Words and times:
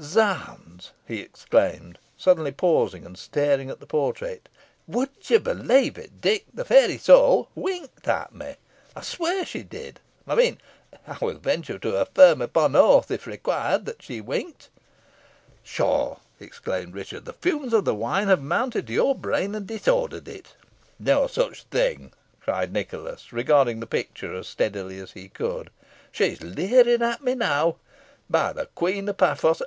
Zounds!" 0.00 0.92
he 1.08 1.18
exclaimed, 1.18 1.98
suddenly 2.16 2.52
pausing, 2.52 3.04
and 3.04 3.18
staring 3.18 3.68
at 3.68 3.80
the 3.80 3.84
portrait 3.86 4.48
"Would 4.86 5.08
you 5.28 5.40
believe 5.40 5.98
it, 5.98 6.20
Dick? 6.20 6.44
The 6.54 6.64
fair 6.64 6.86
Isole 6.88 7.48
winked 7.56 8.06
at 8.06 8.32
me 8.32 8.54
I'll 8.94 9.02
swear 9.02 9.44
she 9.44 9.64
did. 9.64 9.98
I 10.24 10.36
mean 10.36 10.58
I 11.04 11.18
will 11.20 11.38
venture 11.40 11.80
to 11.80 11.96
affirm 11.96 12.40
upon 12.40 12.76
oath, 12.76 13.10
if 13.10 13.26
required, 13.26 13.86
that 13.86 14.00
she 14.00 14.20
winked." 14.20 14.68
"Pshaw!" 15.64 16.18
exclaimed 16.38 16.94
Richard. 16.94 17.24
"The 17.24 17.32
fumes 17.32 17.72
of 17.74 17.84
the 17.84 17.92
wine 17.92 18.28
have 18.28 18.40
mounted 18.40 18.86
to 18.86 18.92
your 18.92 19.16
brain, 19.16 19.52
and 19.56 19.66
disordered 19.66 20.28
it." 20.28 20.54
"No 21.00 21.26
such 21.26 21.64
thing," 21.64 22.12
cried 22.40 22.72
Nicholas, 22.72 23.32
regarding 23.32 23.80
the 23.80 23.84
picture 23.88 24.32
as 24.32 24.46
steadily 24.46 25.00
as 25.00 25.10
he 25.10 25.28
could 25.28 25.70
"she's 26.12 26.40
leering 26.40 27.02
at 27.02 27.24
me 27.24 27.34
now. 27.34 27.78
By 28.30 28.52
the 28.52 28.66
Queen 28.76 29.08
of 29.08 29.16
Paphos! 29.16 29.60